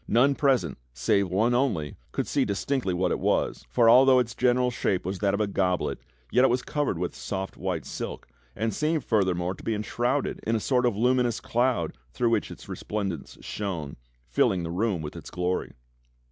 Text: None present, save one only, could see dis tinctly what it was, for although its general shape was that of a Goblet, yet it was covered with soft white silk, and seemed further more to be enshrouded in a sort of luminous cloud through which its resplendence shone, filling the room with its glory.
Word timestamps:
None 0.07 0.33
present, 0.33 0.79
save 0.95 1.29
one 1.29 1.53
only, 1.53 1.95
could 2.11 2.25
see 2.25 2.43
dis 2.43 2.65
tinctly 2.65 2.91
what 2.95 3.11
it 3.11 3.19
was, 3.19 3.67
for 3.69 3.87
although 3.87 4.17
its 4.17 4.33
general 4.33 4.71
shape 4.71 5.05
was 5.05 5.19
that 5.19 5.35
of 5.35 5.39
a 5.39 5.45
Goblet, 5.45 5.99
yet 6.31 6.43
it 6.43 6.49
was 6.49 6.63
covered 6.63 6.97
with 6.97 7.13
soft 7.13 7.55
white 7.55 7.85
silk, 7.85 8.27
and 8.55 8.73
seemed 8.73 9.03
further 9.05 9.35
more 9.35 9.53
to 9.53 9.63
be 9.63 9.75
enshrouded 9.75 10.39
in 10.41 10.55
a 10.55 10.59
sort 10.59 10.87
of 10.87 10.97
luminous 10.97 11.39
cloud 11.39 11.93
through 12.13 12.31
which 12.31 12.49
its 12.49 12.67
resplendence 12.67 13.37
shone, 13.41 13.95
filling 14.25 14.63
the 14.63 14.71
room 14.71 15.03
with 15.03 15.15
its 15.15 15.29
glory. 15.29 15.73